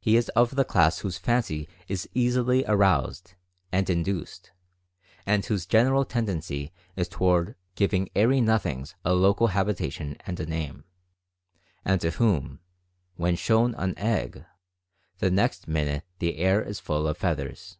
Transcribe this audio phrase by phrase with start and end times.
[0.00, 3.34] He is of the class whose fancy is easily aroused,
[3.70, 4.52] and induced,
[5.26, 10.84] and whose general tendency is toward "giving airy nothings a local habitation and a name,"
[11.84, 12.60] and to whom
[13.16, 14.46] "when shown an tgg,
[15.18, 17.76] the next minute the air is full of feathers."